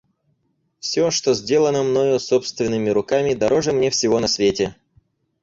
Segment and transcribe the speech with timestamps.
[0.79, 4.75] Всё, что сделано мною собственными руками, дороже мне всего на свете.